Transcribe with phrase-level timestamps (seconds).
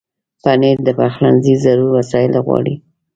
[0.43, 2.75] پنېر د پخلنځي ضرور وسایل غواړي.